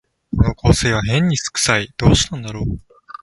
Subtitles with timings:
[0.35, 2.63] この香水はへんに酢くさい、どうしたんだろう